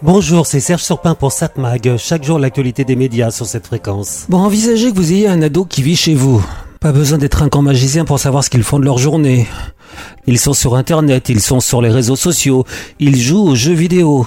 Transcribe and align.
Bonjour, 0.00 0.46
c'est 0.46 0.60
Serge 0.60 0.84
Surpin 0.84 1.16
pour 1.16 1.32
SatMag. 1.32 1.96
Chaque 1.96 2.22
jour, 2.22 2.38
l'actualité 2.38 2.84
des 2.84 2.94
médias 2.94 3.32
sur 3.32 3.46
cette 3.46 3.66
fréquence. 3.66 4.26
Bon, 4.28 4.38
envisagez 4.38 4.92
que 4.92 4.96
vous 4.96 5.12
ayez 5.12 5.26
un 5.26 5.42
ado 5.42 5.64
qui 5.64 5.82
vit 5.82 5.96
chez 5.96 6.14
vous. 6.14 6.40
Pas 6.78 6.92
besoin 6.92 7.18
d'être 7.18 7.42
un 7.42 7.48
camp 7.48 7.62
magicien 7.62 8.04
pour 8.04 8.20
savoir 8.20 8.44
ce 8.44 8.50
qu'ils 8.50 8.62
font 8.62 8.78
de 8.78 8.84
leur 8.84 8.98
journée. 8.98 9.48
Ils 10.28 10.38
sont 10.38 10.52
sur 10.52 10.76
Internet, 10.76 11.28
ils 11.30 11.40
sont 11.40 11.58
sur 11.58 11.82
les 11.82 11.90
réseaux 11.90 12.14
sociaux, 12.14 12.64
ils 13.00 13.20
jouent 13.20 13.48
aux 13.48 13.54
jeux 13.56 13.74
vidéo. 13.74 14.24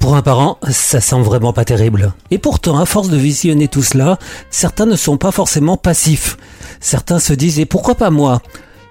Pour 0.00 0.16
un 0.16 0.22
parent, 0.22 0.58
ça 0.68 1.00
semble 1.00 1.24
vraiment 1.24 1.52
pas 1.52 1.64
terrible. 1.64 2.12
Et 2.32 2.38
pourtant, 2.38 2.76
à 2.80 2.84
force 2.84 3.08
de 3.08 3.16
visionner 3.16 3.68
tout 3.68 3.84
cela, 3.84 4.18
certains 4.50 4.86
ne 4.86 4.96
sont 4.96 5.16
pas 5.16 5.30
forcément 5.30 5.76
passifs. 5.76 6.36
Certains 6.80 7.20
se 7.20 7.34
disent, 7.34 7.60
et 7.60 7.66
pourquoi 7.66 7.94
pas 7.94 8.10
moi? 8.10 8.42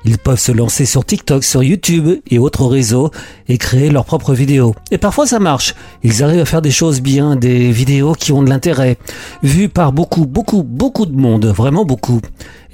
Ils 0.06 0.18
peuvent 0.18 0.40
se 0.40 0.52
lancer 0.52 0.86
sur 0.86 1.06
TikTok, 1.06 1.44
sur 1.44 1.64
YouTube 1.64 2.20
et 2.30 2.40
autres 2.40 2.66
réseaux 2.66 3.12
et 3.48 3.58
créer 3.58 3.90
leurs 3.90 4.06
propres 4.06 4.34
vidéos. 4.34 4.76
Et 4.92 4.98
parfois 4.98 5.26
ça 5.26 5.40
marche. 5.40 5.76
Ils 6.04 6.24
arrivent 6.24 6.42
à 6.42 6.46
faire 6.46 6.62
des 6.62 6.72
choses 6.72 7.02
bien, 7.02 7.36
des 7.36 7.72
vidéos 7.72 8.14
qui 8.14 8.32
ont 8.32 8.44
de 8.44 8.50
l'intérêt, 8.50 8.98
vues 9.44 9.70
par 9.70 9.94
beaucoup, 9.94 10.26
beaucoup, 10.26 10.64
beaucoup 10.64 11.06
de 11.06 11.16
monde, 11.16 11.46
vraiment 11.46 11.86
beaucoup. 11.86 12.22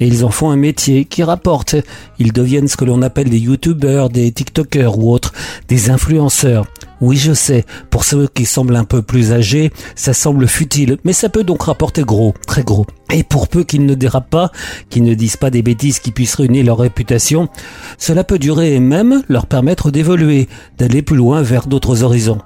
Et 0.00 0.06
ils 0.06 0.24
en 0.24 0.30
font 0.30 0.50
un 0.50 0.56
métier 0.56 1.04
qui 1.04 1.22
rapporte. 1.22 1.76
Ils 2.18 2.32
deviennent 2.32 2.68
ce 2.68 2.76
que 2.76 2.84
l'on 2.84 3.02
appelle 3.02 3.28
des 3.28 3.38
YouTubers, 3.38 4.08
des 4.08 4.32
TikTokers 4.32 4.98
ou 4.98 5.12
autres, 5.12 5.32
des 5.68 5.90
influenceurs. 5.90 6.66
Oui, 7.00 7.16
je 7.16 7.32
sais, 7.32 7.64
pour 7.88 8.04
ceux 8.04 8.28
qui 8.28 8.44
semblent 8.44 8.76
un 8.76 8.84
peu 8.84 9.00
plus 9.00 9.32
âgés, 9.32 9.72
ça 9.94 10.12
semble 10.12 10.46
futile, 10.46 10.98
mais 11.04 11.14
ça 11.14 11.30
peut 11.30 11.44
donc 11.44 11.62
rapporter 11.62 12.02
gros, 12.02 12.34
très 12.46 12.62
gros. 12.62 12.86
Et 13.10 13.22
pour 13.22 13.48
peu 13.48 13.64
qu'ils 13.64 13.86
ne 13.86 13.94
dérapent 13.94 14.28
pas, 14.28 14.52
qu'ils 14.90 15.04
ne 15.04 15.14
disent 15.14 15.38
pas 15.38 15.50
des 15.50 15.62
bêtises 15.62 15.98
qui 15.98 16.10
puissent 16.10 16.34
ruiner 16.34 16.62
leur 16.62 16.78
réputation, 16.78 17.48
cela 17.96 18.22
peut 18.22 18.38
durer 18.38 18.74
et 18.74 18.80
même 18.80 19.22
leur 19.28 19.46
permettre 19.46 19.90
d'évoluer, 19.90 20.48
d'aller 20.76 21.00
plus 21.00 21.16
loin 21.16 21.40
vers 21.40 21.66
d'autres 21.66 22.02
horizons. 22.02 22.40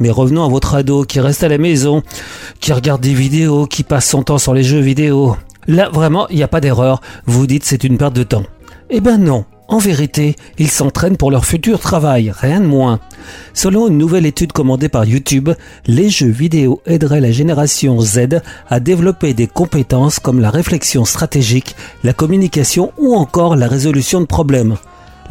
Mais 0.00 0.10
revenons 0.10 0.46
à 0.46 0.48
votre 0.48 0.74
ado 0.74 1.04
qui 1.04 1.20
reste 1.20 1.44
à 1.44 1.48
la 1.48 1.58
maison, 1.58 2.02
qui 2.60 2.72
regarde 2.72 3.02
des 3.02 3.12
vidéos, 3.12 3.66
qui 3.66 3.82
passe 3.82 4.08
son 4.08 4.22
temps 4.22 4.38
sur 4.38 4.54
les 4.54 4.64
jeux 4.64 4.80
vidéo. 4.80 5.36
Là, 5.66 5.90
vraiment, 5.92 6.26
il 6.30 6.36
n'y 6.36 6.42
a 6.42 6.48
pas 6.48 6.62
d'erreur. 6.62 7.02
Vous 7.26 7.46
dites 7.46 7.64
c'est 7.64 7.84
une 7.84 7.98
perte 7.98 8.14
de 8.14 8.22
temps. 8.22 8.44
Eh 8.88 9.00
ben 9.00 9.18
non. 9.18 9.44
En 9.68 9.78
vérité, 9.78 10.34
ils 10.58 10.70
s'entraînent 10.70 11.16
pour 11.16 11.30
leur 11.30 11.44
futur 11.44 11.78
travail, 11.78 12.32
rien 12.36 12.60
de 12.60 12.66
moins. 12.66 12.98
Selon 13.54 13.88
une 13.88 13.98
nouvelle 13.98 14.26
étude 14.26 14.52
commandée 14.52 14.88
par 14.88 15.04
YouTube, 15.04 15.50
les 15.86 16.10
jeux 16.10 16.30
vidéo 16.30 16.80
aideraient 16.86 17.20
la 17.20 17.32
génération 17.32 18.00
Z 18.00 18.40
à 18.68 18.80
développer 18.80 19.34
des 19.34 19.46
compétences 19.46 20.18
comme 20.18 20.40
la 20.40 20.50
réflexion 20.50 21.04
stratégique, 21.04 21.76
la 22.04 22.12
communication 22.12 22.92
ou 22.98 23.14
encore 23.14 23.56
la 23.56 23.68
résolution 23.68 24.20
de 24.20 24.26
problèmes. 24.26 24.76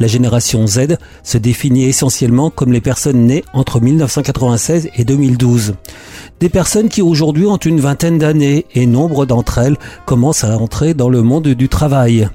La 0.00 0.06
génération 0.06 0.66
Z 0.66 0.96
se 1.22 1.36
définit 1.36 1.84
essentiellement 1.84 2.48
comme 2.48 2.72
les 2.72 2.80
personnes 2.80 3.26
nées 3.26 3.44
entre 3.52 3.82
1996 3.82 4.88
et 4.96 5.04
2012. 5.04 5.74
Des 6.40 6.48
personnes 6.48 6.88
qui 6.88 7.02
aujourd'hui 7.02 7.44
ont 7.44 7.58
une 7.58 7.80
vingtaine 7.80 8.18
d'années 8.18 8.64
et 8.74 8.86
nombre 8.86 9.26
d'entre 9.26 9.58
elles 9.58 9.76
commencent 10.06 10.42
à 10.42 10.56
entrer 10.56 10.94
dans 10.94 11.10
le 11.10 11.22
monde 11.22 11.48
du 11.48 11.68
travail. 11.68 12.30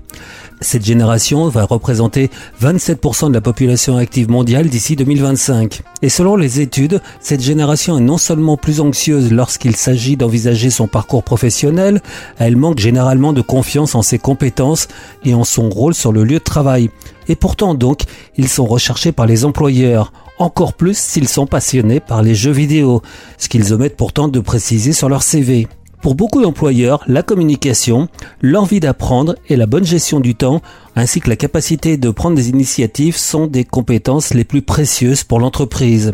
Cette 0.61 0.85
génération 0.85 1.49
va 1.49 1.65
représenter 1.65 2.29
27% 2.61 3.27
de 3.27 3.33
la 3.33 3.41
population 3.41 3.97
active 3.97 4.29
mondiale 4.29 4.69
d'ici 4.69 4.95
2025. 4.95 5.81
Et 6.01 6.09
selon 6.09 6.37
les 6.37 6.61
études, 6.61 7.01
cette 7.19 7.41
génération 7.41 7.97
est 7.97 8.01
non 8.01 8.17
seulement 8.17 8.55
plus 8.55 8.79
anxieuse 8.79 9.31
lorsqu'il 9.31 9.75
s'agit 9.75 10.15
d'envisager 10.15 10.69
son 10.69 10.87
parcours 10.87 11.23
professionnel, 11.23 12.01
elle 12.39 12.55
manque 12.55 12.79
généralement 12.79 13.33
de 13.33 13.41
confiance 13.41 13.95
en 13.95 14.01
ses 14.01 14.17
compétences 14.17 14.87
et 15.25 15.33
en 15.33 15.43
son 15.43 15.69
rôle 15.69 15.93
sur 15.93 16.13
le 16.13 16.23
lieu 16.23 16.39
de 16.39 16.43
travail. 16.43 16.89
Et 17.27 17.35
pourtant 17.35 17.73
donc, 17.73 18.03
ils 18.37 18.49
sont 18.49 18.65
recherchés 18.65 19.11
par 19.11 19.25
les 19.25 19.45
employeurs, 19.45 20.13
encore 20.39 20.73
plus 20.73 20.97
s'ils 20.97 21.27
sont 21.27 21.47
passionnés 21.47 21.99
par 21.99 22.21
les 22.21 22.35
jeux 22.35 22.51
vidéo, 22.51 23.01
ce 23.37 23.49
qu'ils 23.49 23.73
omettent 23.73 23.97
pourtant 23.97 24.27
de 24.29 24.39
préciser 24.39 24.93
sur 24.93 25.09
leur 25.09 25.23
CV. 25.23 25.67
Pour 26.05 26.13
beaucoup 26.13 26.43
d'employeurs, 26.43 27.03
la 27.07 27.23
communication, 27.23 28.09
l'envie 28.39 28.79
d'apprendre 28.79 29.33
et 29.49 29.55
la 29.55 29.65
bonne 29.65 29.85
gestion 29.85 30.19
du 30.19 30.35
temps, 30.35 30.61
ainsi 30.95 31.19
que 31.19 31.31
la 31.31 31.35
capacité 31.35 31.97
de 31.97 32.11
prendre 32.11 32.35
des 32.35 32.49
initiatives 32.49 33.17
sont 33.17 33.47
des 33.47 33.63
compétences 33.63 34.35
les 34.35 34.43
plus 34.43 34.61
précieuses 34.61 35.23
pour 35.23 35.39
l'entreprise. 35.39 36.13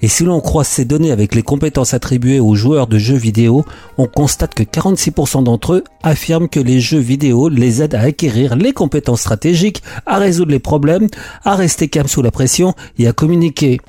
Et 0.00 0.08
si 0.08 0.24
l'on 0.24 0.40
croise 0.40 0.68
ces 0.68 0.86
données 0.86 1.10
avec 1.10 1.34
les 1.34 1.42
compétences 1.42 1.92
attribuées 1.92 2.40
aux 2.40 2.54
joueurs 2.54 2.86
de 2.86 2.96
jeux 2.96 3.18
vidéo, 3.18 3.66
on 3.98 4.06
constate 4.06 4.54
que 4.54 4.62
46% 4.62 5.44
d'entre 5.44 5.74
eux 5.74 5.84
affirment 6.02 6.48
que 6.48 6.60
les 6.60 6.80
jeux 6.80 6.98
vidéo 6.98 7.50
les 7.50 7.82
aident 7.82 7.96
à 7.96 8.00
acquérir 8.00 8.56
les 8.56 8.72
compétences 8.72 9.20
stratégiques, 9.20 9.82
à 10.06 10.16
résoudre 10.16 10.52
les 10.52 10.60
problèmes, 10.60 11.08
à 11.44 11.56
rester 11.56 11.88
calme 11.88 12.08
sous 12.08 12.22
la 12.22 12.30
pression 12.30 12.72
et 12.98 13.06
à 13.06 13.12
communiquer. 13.12 13.80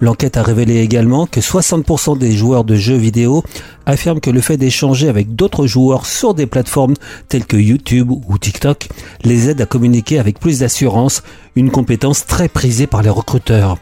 L'enquête 0.00 0.36
a 0.38 0.42
révélé 0.42 0.78
également 0.80 1.26
que 1.26 1.40
60% 1.40 2.16
des 2.16 2.32
joueurs 2.32 2.64
de 2.64 2.74
jeux 2.74 2.96
vidéo 2.96 3.44
affirment 3.84 4.20
que 4.20 4.30
le 4.30 4.40
fait 4.40 4.56
d'échanger 4.56 5.08
avec 5.08 5.34
d'autres 5.34 5.66
joueurs 5.66 6.06
sur 6.06 6.32
des 6.32 6.46
plateformes 6.46 6.94
telles 7.28 7.44
que 7.44 7.56
YouTube 7.56 8.10
ou 8.10 8.38
TikTok 8.38 8.88
les 9.24 9.50
aide 9.50 9.60
à 9.60 9.66
communiquer 9.66 10.18
avec 10.18 10.40
plus 10.40 10.60
d'assurance, 10.60 11.22
une 11.54 11.70
compétence 11.70 12.26
très 12.26 12.48
prisée 12.48 12.86
par 12.86 13.02
les 13.02 13.10
recruteurs. 13.10 13.76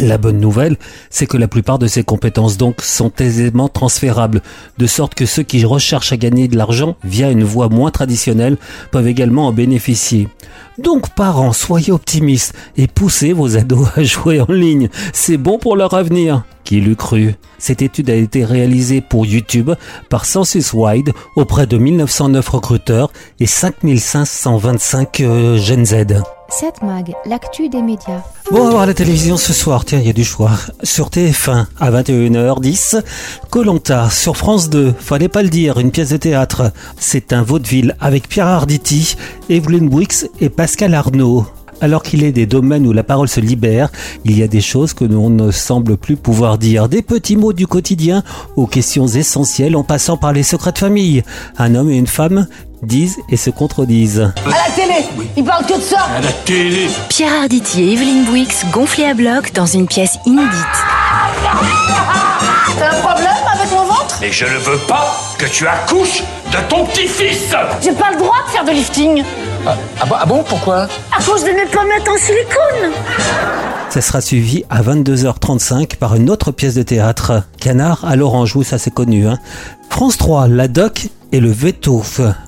La 0.00 0.16
bonne 0.16 0.40
nouvelle, 0.40 0.78
c'est 1.10 1.26
que 1.26 1.36
la 1.36 1.46
plupart 1.46 1.78
de 1.78 1.86
ces 1.86 2.04
compétences 2.04 2.56
donc 2.56 2.80
sont 2.80 3.12
aisément 3.18 3.68
transférables, 3.68 4.40
de 4.78 4.86
sorte 4.86 5.14
que 5.14 5.26
ceux 5.26 5.42
qui 5.42 5.62
recherchent 5.66 6.12
à 6.12 6.16
gagner 6.16 6.48
de 6.48 6.56
l'argent 6.56 6.96
via 7.04 7.30
une 7.30 7.44
voie 7.44 7.68
moins 7.68 7.90
traditionnelle 7.90 8.56
peuvent 8.92 9.08
également 9.08 9.48
en 9.48 9.52
bénéficier. 9.52 10.28
Donc 10.78 11.14
parents, 11.14 11.52
soyez 11.52 11.92
optimistes 11.92 12.54
et 12.78 12.86
poussez 12.86 13.34
vos 13.34 13.58
ados 13.58 13.88
à 13.96 14.02
jouer 14.02 14.40
en 14.40 14.50
ligne, 14.50 14.88
c'est 15.12 15.36
bon 15.36 15.58
pour 15.58 15.76
leur 15.76 15.92
avenir. 15.92 16.44
Qui 16.64 16.80
l'eût 16.80 16.96
cru? 16.96 17.34
Cette 17.58 17.82
étude 17.82 18.08
a 18.08 18.14
été 18.14 18.42
réalisée 18.42 19.02
pour 19.02 19.26
YouTube 19.26 19.72
par 20.08 20.24
Census 20.24 20.72
Wide 20.72 21.12
auprès 21.36 21.66
de 21.66 21.76
1909 21.76 22.48
recruteurs 22.48 23.12
et 23.38 23.46
5525 23.46 25.20
euh, 25.20 25.58
Gen 25.58 25.84
Z. 25.84 25.94
7 26.50 26.82
Mag, 26.82 27.14
l'actu 27.26 27.68
des 27.68 27.80
médias. 27.80 28.22
Bon, 28.50 28.66
à 28.66 28.70
voir 28.70 28.86
la 28.86 28.94
télévision 28.94 29.36
ce 29.36 29.52
soir, 29.52 29.84
tiens, 29.84 30.00
il 30.00 30.06
y 30.06 30.10
a 30.10 30.12
du 30.12 30.24
choix. 30.24 30.50
Sur 30.82 31.08
TF1, 31.08 31.66
à 31.78 31.90
21h10, 31.90 33.02
Colanta, 33.50 34.10
sur 34.10 34.36
France 34.36 34.68
2, 34.68 34.92
fallait 34.98 35.28
pas 35.28 35.44
le 35.44 35.48
dire, 35.48 35.78
une 35.78 35.92
pièce 35.92 36.10
de 36.10 36.16
théâtre. 36.16 36.72
C'est 36.98 37.32
un 37.32 37.42
vaudeville 37.42 37.94
avec 38.00 38.28
Pierre 38.28 38.48
Arditi, 38.48 39.16
Evelyn 39.48 39.86
Wix 39.86 40.26
et 40.40 40.48
Pascal 40.48 40.94
Arnaud. 40.94 41.46
Alors 41.80 42.02
qu'il 42.02 42.24
est 42.24 42.32
des 42.32 42.46
domaines 42.46 42.86
où 42.86 42.92
la 42.92 43.02
parole 43.02 43.28
se 43.28 43.40
libère, 43.40 43.90
il 44.24 44.38
y 44.38 44.42
a 44.42 44.48
des 44.48 44.60
choses 44.60 44.92
que 44.92 45.04
l'on 45.04 45.30
ne 45.30 45.50
semble 45.50 45.96
plus 45.96 46.16
pouvoir 46.16 46.58
dire. 46.58 46.88
Des 46.88 47.02
petits 47.02 47.36
mots 47.36 47.52
du 47.52 47.66
quotidien 47.66 48.22
aux 48.56 48.66
questions 48.66 49.06
essentielles 49.06 49.76
en 49.76 49.82
passant 49.82 50.16
par 50.16 50.32
les 50.32 50.42
secrets 50.42 50.72
de 50.72 50.78
famille. 50.78 51.22
Un 51.58 51.74
homme 51.74 51.90
et 51.90 51.96
une 51.96 52.06
femme 52.06 52.46
disent 52.82 53.16
et 53.30 53.36
se 53.36 53.50
contredisent. 53.50 54.32
À 54.46 54.50
la 54.50 54.74
télé 54.74 55.04
Ils 55.36 55.44
parlent 55.44 55.66
que 55.66 55.76
de 55.76 55.82
ça 55.82 56.00
À 56.16 56.20
la 56.20 56.32
télé 56.32 56.86
Pierre 57.08 57.32
Arditi 57.42 57.82
et 57.82 57.92
Evelyne 57.92 58.24
Bouix 58.24 58.48
gonflés 58.72 59.04
à 59.04 59.14
bloc 59.14 59.52
dans 59.54 59.66
une 59.66 59.86
pièce 59.86 60.18
inédite. 60.26 60.50
T'as 62.78 62.96
un 62.96 63.00
problème 63.00 63.28
avec 63.54 63.70
mon 63.70 63.84
ventre 63.84 64.18
Mais 64.20 64.32
je 64.32 64.44
ne 64.44 64.58
veux 64.58 64.78
pas 64.86 65.29
que 65.40 65.46
tu 65.46 65.66
accouches 65.66 66.22
de 66.52 66.68
ton 66.68 66.84
petit-fils 66.84 67.54
J'ai 67.82 67.92
pas 67.92 68.10
le 68.12 68.18
droit 68.18 68.36
de 68.46 68.50
faire 68.50 68.62
de 68.62 68.72
lifting 68.72 69.24
Ah, 69.66 69.74
bon, 70.06 70.14
ah 70.20 70.26
bon 70.26 70.44
Pourquoi? 70.46 70.86
À 71.16 71.22
cause 71.22 71.44
de 71.44 71.50
mes 71.50 71.64
pommettes 71.64 72.06
en 72.06 72.18
silicone 72.18 72.92
Ça 73.88 74.02
sera 74.02 74.20
suivi 74.20 74.64
à 74.68 74.82
22h35 74.82 75.96
par 75.96 76.14
une 76.14 76.28
autre 76.28 76.52
pièce 76.52 76.74
de 76.74 76.82
théâtre. 76.82 77.44
Canard 77.58 78.04
à 78.04 78.16
l'orange, 78.16 78.54
oui, 78.54 78.66
ça 78.66 78.76
c'est 78.76 78.92
connu. 78.92 79.26
Hein. 79.26 79.38
France 79.88 80.18
3, 80.18 80.46
La 80.48 80.68
Doc 80.68 81.08
et 81.32 81.40
le 81.40 81.50
Veto. 81.50 82.02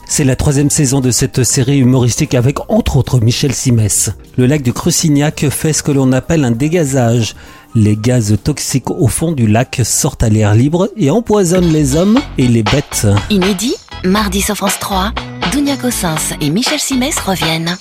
C'est 0.06 0.24
la 0.24 0.36
troisième 0.36 0.68
saison 0.68 1.00
de 1.00 1.10
cette 1.10 1.44
série 1.44 1.78
humoristique 1.78 2.34
avec 2.34 2.58
entre 2.70 2.98
autres 2.98 3.20
Michel 3.20 3.54
Simès. 3.54 4.10
Le 4.36 4.44
lac 4.44 4.60
du 4.60 4.74
Crucignac 4.74 5.46
fait 5.48 5.72
ce 5.72 5.82
que 5.82 5.92
l'on 5.92 6.12
appelle 6.12 6.44
un 6.44 6.50
dégazage. 6.50 7.36
Les 7.74 7.96
gaz 7.96 8.36
toxiques 8.42 8.90
au 8.90 9.08
fond 9.08 9.32
du 9.32 9.46
lac 9.46 9.80
sortent 9.84 10.22
à 10.22 10.28
l'air 10.28 10.54
libre 10.54 10.88
et 10.96 11.10
empoisonnent 11.10 11.72
les 11.72 11.96
hommes 11.96 12.20
et 12.36 12.46
les 12.46 12.62
bêtes. 12.62 13.06
Inédit, 13.30 13.74
mardi 14.04 14.42
sur 14.42 14.56
France 14.56 14.78
3, 14.78 15.12
Dounia 15.52 15.76
Cossens 15.76 16.34
et 16.40 16.50
Michel 16.50 16.78
Simès 16.78 17.18
reviennent. 17.18 17.76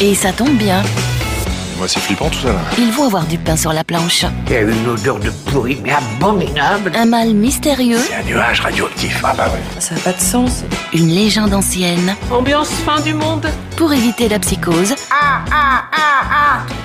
Et 0.00 0.14
ça 0.14 0.32
tombe 0.32 0.56
bien, 0.56 0.82
Moi, 1.78 1.88
c'est 1.88 1.98
flippant 2.00 2.28
tout 2.30 2.38
ça 2.38 2.52
là. 2.52 2.60
ils 2.78 2.92
vont 2.92 3.06
avoir 3.06 3.24
du 3.26 3.38
pain 3.38 3.56
sur 3.56 3.72
la 3.72 3.82
planche. 3.82 4.24
Il 4.46 4.52
y 4.52 4.56
a 4.56 4.60
une 4.60 4.86
odeur 4.88 5.18
de 5.18 5.30
pourri, 5.46 5.78
mais 5.82 5.90
abominable. 5.90 6.92
Un 6.94 7.04
mal 7.06 7.34
mystérieux, 7.34 7.98
C'est 7.98 8.14
un 8.14 8.22
nuage 8.22 8.60
radioactif. 8.60 9.20
Ah 9.24 9.34
bah 9.36 9.48
ouais. 9.52 9.80
Ça 9.80 9.96
n'a 9.96 10.00
pas 10.00 10.12
de 10.12 10.20
sens. 10.20 10.62
une 10.94 11.08
légende 11.08 11.54
ancienne. 11.54 12.14
Ambiance 12.30 12.68
fin 12.86 13.00
du 13.00 13.14
monde. 13.14 13.48
Pour 13.76 13.92
éviter 13.92 14.28
la 14.28 14.38
psychose, 14.38 14.94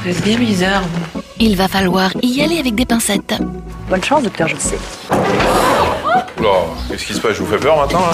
Vous 0.04 0.10
êtes 0.10 0.24
bien 0.24 0.38
bizarre. 0.40 0.82
vous. 1.14 1.17
Il 1.40 1.56
va 1.56 1.68
falloir 1.68 2.12
y 2.22 2.42
aller 2.42 2.58
avec 2.60 2.76
des 2.76 2.86
pincettes. 2.86 3.36
Bonne 3.90 4.04
chance, 4.04 4.24
docteur, 4.24 4.48
je 4.48 4.56
le 4.56 4.60
sais. 4.60 4.78
Oula, 6.40 6.50
qu'est-ce 6.90 7.06
qui 7.06 7.14
se 7.14 7.20
passe? 7.20 7.34
Je 7.34 7.44
vous 7.44 7.50
fais 7.50 7.58
peur 7.58 7.78
maintenant 7.78 8.02
là 8.02 8.14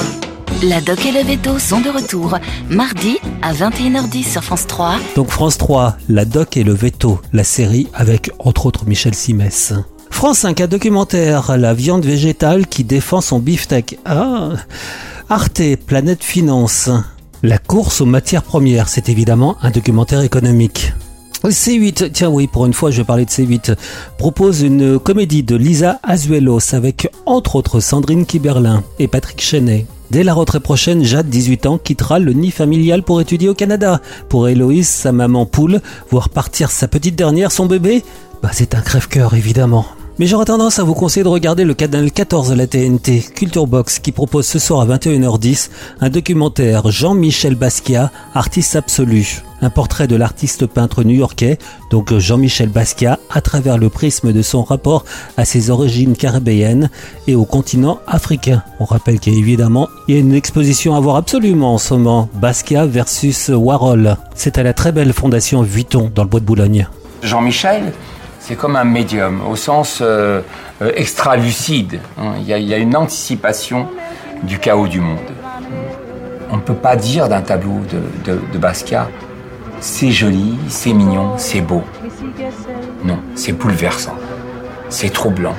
La 0.67 0.81
Doc 0.81 1.05
et 1.05 1.11
le 1.11 1.23
Veto 1.23 1.59
sont 1.59 1.81
de 1.81 1.89
retour, 1.89 2.37
mardi 2.69 3.17
à 3.41 3.53
21h10 3.53 4.31
sur 4.31 4.43
France 4.43 4.67
3. 4.67 4.95
Donc 5.15 5.29
France 5.29 5.57
3, 5.57 5.97
La 6.09 6.25
Doc 6.25 6.57
et 6.57 6.63
le 6.63 6.73
Veto, 6.73 7.19
la 7.33 7.43
série 7.43 7.87
avec 7.93 8.31
entre 8.39 8.65
autres 8.65 8.85
Michel 8.85 9.15
Simès. 9.15 9.73
France 10.09 10.39
5, 10.39 10.61
un 10.61 10.67
documentaire, 10.67 11.57
la 11.57 11.73
viande 11.73 12.05
végétale 12.05 12.67
qui 12.67 12.83
défend 12.83 13.19
son 13.19 13.39
beefsteak. 13.39 13.99
Ah, 14.05 14.49
Arte, 15.29 15.75
Planète 15.87 16.23
Finance. 16.23 16.89
La 17.41 17.57
course 17.57 17.99
aux 17.99 18.05
matières 18.05 18.43
premières, 18.43 18.87
c'est 18.87 19.09
évidemment 19.09 19.57
un 19.61 19.71
documentaire 19.71 20.21
économique. 20.21 20.93
C8, 21.49 22.11
tiens 22.11 22.29
oui, 22.29 22.47
pour 22.47 22.65
une 22.65 22.73
fois 22.73 22.89
je 22.89 22.97
vais 22.97 23.03
parler 23.03 23.25
de 23.25 23.29
C8, 23.29 23.75
propose 24.17 24.61
une 24.61 24.97
comédie 24.97 25.43
de 25.43 25.55
Lisa 25.55 25.99
Azuelos 26.03 26.73
avec 26.73 27.09
entre 27.25 27.57
autres 27.57 27.79
Sandrine 27.79 28.25
Kiberlin 28.25 28.83
et 28.99 29.07
Patrick 29.07 29.41
Chenet. 29.41 29.85
Dès 30.09 30.23
la 30.23 30.33
rentrée 30.33 30.59
prochaine, 30.59 31.03
Jade, 31.03 31.29
18 31.29 31.65
ans, 31.65 31.77
quittera 31.77 32.19
le 32.19 32.33
nid 32.33 32.51
familial 32.51 33.03
pour 33.03 33.19
étudier 33.19 33.49
au 33.49 33.55
Canada. 33.55 33.99
Pour 34.29 34.47
Héloïse, 34.47 34.87
sa 34.87 35.11
maman 35.11 35.45
poule, 35.45 35.81
voir 36.09 36.29
partir 36.29 36.71
sa 36.71 36.87
petite 36.87 37.15
dernière, 37.15 37.51
son 37.51 37.65
bébé, 37.65 38.03
bah 38.41 38.51
c'est 38.53 38.75
un 38.75 38.81
crève-cœur 38.81 39.33
évidemment. 39.33 39.85
Mais 40.19 40.27
j'aurais 40.27 40.45
tendance 40.45 40.77
à 40.77 40.83
vous 40.83 40.93
conseiller 40.93 41.23
de 41.23 41.29
regarder 41.29 41.63
le 41.63 41.73
canal 41.73 42.11
14 42.11 42.49
de 42.49 42.53
la 42.53 42.67
TNT, 42.67 43.21
Culture 43.33 43.65
Box, 43.65 43.97
qui 43.97 44.11
propose 44.11 44.45
ce 44.45 44.59
soir 44.59 44.81
à 44.81 44.85
21h10 44.85 45.71
un 46.01 46.09
documentaire 46.09 46.91
Jean-Michel 46.91 47.55
Basquiat, 47.55 48.11
artiste 48.35 48.75
absolu. 48.75 49.41
Un 49.63 49.71
portrait 49.71 50.05
de 50.05 50.15
l'artiste 50.15 50.67
peintre 50.67 51.03
new-yorkais, 51.03 51.57
donc 51.89 52.15
Jean-Michel 52.15 52.69
Basquiat, 52.69 53.17
à 53.31 53.41
travers 53.41 53.79
le 53.79 53.89
prisme 53.89 54.33
de 54.33 54.43
son 54.43 54.61
rapport 54.61 55.03
à 55.35 55.45
ses 55.45 55.71
origines 55.71 56.15
caribéennes 56.15 56.91
et 57.25 57.33
au 57.33 57.45
continent 57.45 57.99
africain. 58.05 58.61
On 58.79 58.85
rappelle 58.85 59.19
qu'évidemment, 59.19 59.87
il 60.07 60.13
y 60.13 60.17
a 60.19 60.21
une 60.21 60.35
exposition 60.35 60.95
à 60.95 60.99
voir 60.99 61.15
absolument 61.15 61.73
en 61.73 61.77
ce 61.79 61.95
moment, 61.95 62.29
Basquiat 62.35 62.85
versus 62.85 63.49
Warhol. 63.49 64.17
C'est 64.35 64.59
à 64.59 64.63
la 64.63 64.73
très 64.73 64.91
belle 64.91 65.13
fondation 65.13 65.63
Vuitton 65.63 66.11
dans 66.13 66.21
le 66.21 66.29
bois 66.29 66.39
de 66.39 66.45
Boulogne. 66.45 66.87
Jean-Michel, 67.23 67.93
c'est 68.45 68.55
comme 68.55 68.75
un 68.75 68.83
médium, 68.83 69.39
au 69.49 69.55
sens 69.55 69.99
euh, 70.01 70.41
euh, 70.81 70.91
extra-lucide. 70.95 71.99
hein. 72.17 72.33
Il 72.39 72.43
y, 72.45 72.53
a- 72.53 72.57
il 72.57 72.67
y 72.67 72.73
a 72.73 72.77
une 72.77 72.95
anticipation 72.95 73.87
du 74.43 74.59
chaos 74.59 74.87
du 74.87 74.99
monde. 74.99 75.17
On 76.51 76.57
ne 76.57 76.61
peut 76.61 76.73
pas 76.75 76.97
dire 76.97 77.29
d'un 77.29 77.41
tableau 77.41 77.79
de, 77.89 78.31
de- 78.33 78.41
de 78.51 78.57
Basquiat, 78.57 79.07
c'est 79.79 80.11
joli, 80.11 80.57
c'est 80.67 80.91
mignon, 80.93 81.31
c'est 81.37 81.61
beau. 81.61 81.83
Non, 83.05 83.19
c'est 83.35 83.53
bouleversant, 83.53 84.15
c'est 84.89 85.11
troublant 85.11 85.55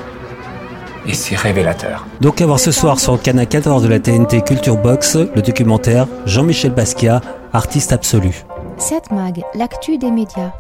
et 1.07 1.15
c'est 1.15 1.37
révélateur. 1.37 2.07
Donc 2.21 2.41
à 2.43 2.47
voir 2.47 2.59
ce 2.59 2.71
soir 2.71 3.01
sur 3.01 3.13
le 3.13 3.19
canal 3.19 3.47
14 3.47 3.83
de 3.83 3.89
la 3.89 3.99
TNT 3.99 4.43
Culture 4.43 4.77
Box, 4.77 5.17
le 5.17 5.41
documentaire 5.43 6.07
Jean-Michel 6.27 6.73
Basquiat, 6.73 7.21
artiste 7.53 7.93
absolu. 7.93 8.45
7 8.79 9.11
Mag, 9.11 9.43
l'actu 9.55 9.97
des 9.99 10.11
médias. 10.11 10.53